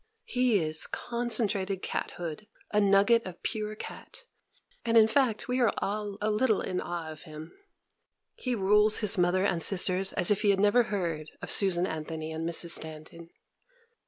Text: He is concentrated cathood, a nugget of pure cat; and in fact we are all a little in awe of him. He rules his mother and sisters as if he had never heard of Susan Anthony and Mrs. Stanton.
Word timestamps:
He 0.25 0.57
is 0.57 0.87
concentrated 0.87 1.83
cathood, 1.83 2.47
a 2.73 2.81
nugget 2.81 3.23
of 3.23 3.43
pure 3.43 3.75
cat; 3.75 4.23
and 4.83 4.97
in 4.97 5.07
fact 5.07 5.47
we 5.47 5.59
are 5.59 5.71
all 5.77 6.17
a 6.19 6.31
little 6.31 6.59
in 6.59 6.81
awe 6.81 7.11
of 7.11 7.21
him. 7.29 7.55
He 8.33 8.55
rules 8.55 8.97
his 9.05 9.19
mother 9.19 9.45
and 9.45 9.61
sisters 9.61 10.11
as 10.13 10.31
if 10.31 10.41
he 10.41 10.49
had 10.49 10.59
never 10.59 10.81
heard 10.85 11.29
of 11.43 11.51
Susan 11.51 11.85
Anthony 11.85 12.31
and 12.31 12.49
Mrs. 12.49 12.71
Stanton. 12.71 13.29